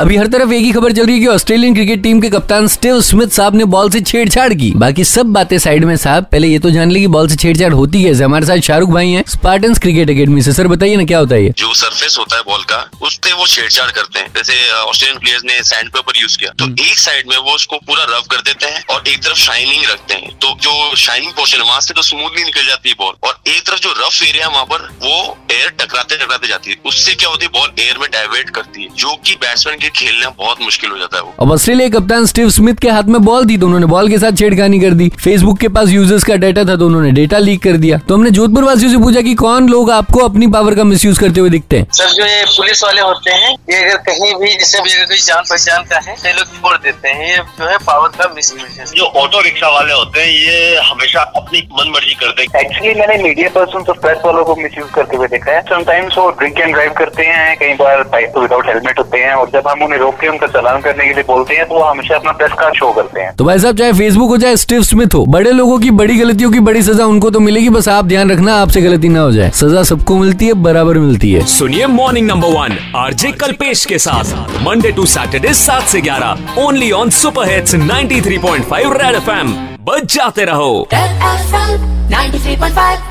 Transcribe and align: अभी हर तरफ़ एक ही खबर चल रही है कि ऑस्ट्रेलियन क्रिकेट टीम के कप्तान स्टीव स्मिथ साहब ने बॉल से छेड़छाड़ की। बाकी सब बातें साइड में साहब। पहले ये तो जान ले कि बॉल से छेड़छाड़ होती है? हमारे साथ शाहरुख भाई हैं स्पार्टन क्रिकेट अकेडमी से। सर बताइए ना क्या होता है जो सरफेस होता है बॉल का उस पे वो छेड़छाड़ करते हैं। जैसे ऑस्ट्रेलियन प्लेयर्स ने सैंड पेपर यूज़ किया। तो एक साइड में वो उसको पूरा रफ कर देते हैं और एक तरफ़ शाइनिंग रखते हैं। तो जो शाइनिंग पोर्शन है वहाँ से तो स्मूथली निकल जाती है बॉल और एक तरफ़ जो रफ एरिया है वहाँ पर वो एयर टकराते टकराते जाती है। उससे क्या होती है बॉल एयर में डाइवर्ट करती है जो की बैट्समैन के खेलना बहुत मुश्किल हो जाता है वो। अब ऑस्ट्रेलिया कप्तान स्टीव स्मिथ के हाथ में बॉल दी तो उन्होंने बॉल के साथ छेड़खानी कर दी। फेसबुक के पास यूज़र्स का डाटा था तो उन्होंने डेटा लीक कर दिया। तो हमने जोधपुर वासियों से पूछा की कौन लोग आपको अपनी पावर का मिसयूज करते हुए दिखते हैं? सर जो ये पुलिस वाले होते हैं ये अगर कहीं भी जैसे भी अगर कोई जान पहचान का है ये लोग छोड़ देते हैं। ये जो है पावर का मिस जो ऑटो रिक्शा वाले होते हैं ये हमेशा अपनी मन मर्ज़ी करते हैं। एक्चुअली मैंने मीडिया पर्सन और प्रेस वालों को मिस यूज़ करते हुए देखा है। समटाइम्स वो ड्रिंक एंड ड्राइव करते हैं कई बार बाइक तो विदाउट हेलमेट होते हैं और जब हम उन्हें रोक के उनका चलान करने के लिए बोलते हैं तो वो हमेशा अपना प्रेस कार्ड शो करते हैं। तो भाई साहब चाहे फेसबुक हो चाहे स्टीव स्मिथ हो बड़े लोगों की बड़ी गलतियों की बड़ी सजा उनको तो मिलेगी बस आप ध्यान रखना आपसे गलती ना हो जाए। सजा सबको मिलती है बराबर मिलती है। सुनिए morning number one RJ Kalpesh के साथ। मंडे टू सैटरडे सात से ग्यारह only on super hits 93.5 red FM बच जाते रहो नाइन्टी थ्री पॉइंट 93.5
अभी 0.00 0.16
हर 0.16 0.26
तरफ़ 0.26 0.52
एक 0.52 0.62
ही 0.64 0.70
खबर 0.72 0.92
चल 0.92 1.06
रही 1.06 1.14
है 1.14 1.20
कि 1.20 1.26
ऑस्ट्रेलियन 1.26 1.74
क्रिकेट 1.74 2.02
टीम 2.02 2.20
के 2.20 2.28
कप्तान 2.30 2.68
स्टीव 2.68 3.00
स्मिथ 3.00 3.28
साहब 3.28 3.54
ने 3.54 3.64
बॉल 3.64 3.90
से 3.90 4.00
छेड़छाड़ 4.00 4.52
की। 4.54 4.70
बाकी 4.76 5.04
सब 5.04 5.32
बातें 5.32 5.58
साइड 5.58 5.84
में 5.84 5.96
साहब। 5.96 6.26
पहले 6.32 6.48
ये 6.48 6.58
तो 6.58 6.70
जान 6.70 6.90
ले 6.90 7.00
कि 7.00 7.06
बॉल 7.06 7.28
से 7.28 7.36
छेड़छाड़ 7.36 7.72
होती 7.72 8.02
है? 8.02 8.14
हमारे 8.14 8.46
साथ 8.46 8.60
शाहरुख 8.60 8.90
भाई 8.90 9.08
हैं 9.08 9.24
स्पार्टन 9.28 9.74
क्रिकेट 9.76 10.10
अकेडमी 10.10 10.42
से। 10.42 10.52
सर 10.52 10.68
बताइए 10.68 10.96
ना 10.96 11.04
क्या 11.04 11.18
होता 11.18 11.34
है 11.34 11.50
जो 11.58 11.72
सरफेस 11.74 12.16
होता 12.18 12.36
है 12.36 12.42
बॉल 12.46 12.62
का 12.70 12.78
उस 13.02 13.16
पे 13.18 13.32
वो 13.32 13.46
छेड़छाड़ 13.46 13.90
करते 13.90 14.18
हैं। 14.18 14.28
जैसे 14.36 14.54
ऑस्ट्रेलियन 14.72 15.18
प्लेयर्स 15.18 15.44
ने 15.44 15.62
सैंड 15.64 15.90
पेपर 15.90 16.20
यूज़ 16.20 16.38
किया। 16.38 16.50
तो 16.58 16.70
एक 16.84 16.98
साइड 16.98 17.28
में 17.30 17.36
वो 17.36 17.54
उसको 17.54 17.76
पूरा 17.86 18.04
रफ 18.10 18.26
कर 18.30 18.40
देते 18.48 18.66
हैं 18.66 18.82
और 18.94 19.04
एक 19.08 19.22
तरफ़ 19.24 19.38
शाइनिंग 19.38 19.84
रखते 19.84 20.14
हैं। 20.14 20.34
तो 20.36 20.56
जो 20.62 20.72
शाइनिंग 20.96 21.32
पोर्शन 21.32 21.58
है 21.58 21.64
वहाँ 21.64 21.80
से 21.80 21.94
तो 21.94 22.02
स्मूथली 22.02 22.44
निकल 22.44 22.66
जाती 22.66 22.88
है 22.88 22.94
बॉल 22.98 23.14
और 23.28 23.38
एक 23.48 23.62
तरफ़ 23.66 23.80
जो 23.80 23.92
रफ 23.98 24.22
एरिया 24.22 24.46
है 24.46 24.52
वहाँ 24.52 24.64
पर 24.66 24.88
वो 25.02 25.36
एयर 25.52 25.68
टकराते 25.80 26.16
टकराते 26.16 26.48
जाती 26.48 26.70
है। 26.70 26.76
उससे 26.86 27.14
क्या 27.14 27.28
होती 27.28 27.44
है 27.44 27.50
बॉल 27.52 27.70
एयर 27.80 27.98
में 27.98 28.08
डाइवर्ट 28.12 28.50
करती 28.50 28.82
है 28.82 28.88
जो 28.96 29.14
की 29.26 29.34
बैट्समैन 29.36 29.78
के 29.78 29.88
खेलना 29.90 30.30
बहुत 30.38 30.62
मुश्किल 30.62 30.90
हो 30.90 30.98
जाता 30.98 31.16
है 31.16 31.22
वो। 31.22 31.34
अब 31.40 31.52
ऑस्ट्रेलिया 31.52 31.88
कप्तान 31.90 32.26
स्टीव 32.26 32.50
स्मिथ 32.50 32.80
के 32.82 32.88
हाथ 32.90 33.10
में 33.10 33.20
बॉल 33.22 33.44
दी 33.44 33.56
तो 33.56 33.66
उन्होंने 33.66 33.86
बॉल 33.86 34.08
के 34.10 34.18
साथ 34.18 34.38
छेड़खानी 34.38 34.80
कर 34.80 34.94
दी। 34.94 35.08
फेसबुक 35.24 35.58
के 35.60 35.68
पास 35.70 35.88
यूज़र्स 35.90 36.24
का 36.24 36.36
डाटा 36.36 36.64
था 36.64 36.76
तो 36.76 36.86
उन्होंने 36.86 37.10
डेटा 37.12 37.38
लीक 37.40 37.62
कर 37.62 37.76
दिया। 37.78 37.98
तो 38.08 38.14
हमने 38.14 38.30
जोधपुर 38.30 38.64
वासियों 38.64 38.92
से 38.92 38.98
पूछा 38.98 39.20
की 39.22 39.34
कौन 39.36 39.68
लोग 39.68 39.90
आपको 39.92 40.24
अपनी 40.24 40.46
पावर 40.50 40.74
का 40.74 40.84
मिसयूज 40.84 41.18
करते 41.18 41.40
हुए 41.40 41.50
दिखते 41.50 41.78
हैं? 41.78 41.86
सर 41.92 42.10
जो 42.10 42.26
ये 42.26 42.44
पुलिस 42.46 42.82
वाले 42.84 43.00
होते 43.00 43.30
हैं 43.32 43.50
ये 43.70 43.76
अगर 43.80 43.96
कहीं 44.04 44.34
भी 44.36 44.52
जैसे 44.54 44.80
भी 44.80 44.92
अगर 44.92 45.04
कोई 45.06 45.18
जान 45.18 45.42
पहचान 45.50 45.84
का 45.84 46.00
है 46.06 46.14
ये 46.16 46.32
लोग 46.32 46.46
छोड़ 46.56 46.76
देते 46.78 47.08
हैं। 47.08 47.30
ये 47.30 47.36
जो 47.58 47.68
है 47.68 47.76
पावर 47.80 48.08
का 48.16 48.32
मिस 48.34 48.52
जो 48.92 49.04
ऑटो 49.04 49.40
रिक्शा 49.40 49.68
वाले 49.70 49.92
होते 49.92 50.20
हैं 50.20 50.28
ये 50.28 50.79
हमेशा 50.82 51.20
अपनी 51.36 51.60
मन 51.72 51.90
मर्ज़ी 51.90 52.14
करते 52.14 52.42
हैं। 52.42 52.60
एक्चुअली 52.60 52.94
मैंने 53.00 53.22
मीडिया 53.22 53.48
पर्सन 53.54 53.84
और 53.88 53.98
प्रेस 53.98 54.18
वालों 54.24 54.44
को 54.44 54.56
मिस 54.56 54.78
यूज़ 54.78 54.90
करते 54.94 55.16
हुए 55.16 55.28
देखा 55.28 55.52
है। 55.52 55.60
समटाइम्स 55.70 56.18
वो 56.18 56.28
ड्रिंक 56.30 56.60
एंड 56.60 56.72
ड्राइव 56.74 56.92
करते 56.98 57.26
हैं 57.26 57.56
कई 57.58 57.74
बार 57.74 58.02
बाइक 58.12 58.28
तो 58.34 58.40
विदाउट 58.40 58.68
हेलमेट 58.68 58.98
होते 58.98 59.18
हैं 59.18 59.32
और 59.34 59.50
जब 59.52 59.68
हम 59.68 59.82
उन्हें 59.84 59.98
रोक 59.98 60.18
के 60.20 60.28
उनका 60.28 60.46
चलान 60.48 60.80
करने 60.80 61.06
के 61.06 61.14
लिए 61.14 61.24
बोलते 61.28 61.56
हैं 61.56 61.66
तो 61.66 61.74
वो 61.74 61.82
हमेशा 61.82 62.14
अपना 62.16 62.32
प्रेस 62.32 62.52
कार्ड 62.60 62.74
शो 62.74 62.90
करते 62.92 63.20
हैं। 63.20 63.34
तो 63.36 63.44
भाई 63.44 63.58
साहब 63.58 63.76
चाहे 63.76 63.92
फेसबुक 63.92 64.30
हो 64.30 64.36
चाहे 64.36 64.56
स्टीव 64.56 64.82
स्मिथ 64.82 65.14
हो 65.14 65.24
बड़े 65.28 65.50
लोगों 65.52 65.78
की 65.78 65.90
बड़ी 65.92 66.16
गलतियों 66.18 66.50
की 66.50 66.60
बड़ी 66.60 66.82
सजा 66.82 67.06
उनको 67.06 67.30
तो 67.30 67.40
मिलेगी 67.40 67.68
बस 67.70 67.88
आप 67.88 68.04
ध्यान 68.04 68.30
रखना 68.30 68.54
आपसे 68.62 68.82
गलती 68.82 69.08
ना 69.08 69.20
हो 69.20 69.32
जाए। 69.32 69.50
सजा 69.56 69.82
सबको 69.84 70.16
मिलती 70.16 70.46
है 70.46 70.54
बराबर 70.62 70.98
मिलती 70.98 71.32
है। 71.32 71.44
सुनिए 71.48 71.86
morning 71.88 72.26
number 72.26 72.48
one 72.50 72.78
RJ 72.96 73.32
Kalpesh 73.40 73.84
के 73.84 73.98
साथ। 73.98 74.36
मंडे 74.62 74.92
टू 74.92 75.06
सैटरडे 75.06 75.54
सात 75.56 75.82
से 75.84 76.00
ग्यारह 76.00 76.62
only 76.62 76.90
on 76.92 77.10
super 77.12 77.48
hits 77.48 77.74
93.5 77.76 78.92
red 78.96 79.16
FM 79.16 79.52
बच 79.88 80.14
जाते 80.14 80.44
रहो 80.44 80.88
नाइन्टी 80.92 82.38
थ्री 82.38 82.56
पॉइंट 82.56 82.74
93.5 82.74 83.09